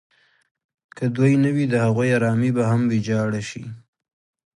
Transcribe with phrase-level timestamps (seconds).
[0.95, 3.63] که دوی نه وي د هغوی ارامي به هم ویجاړه شي.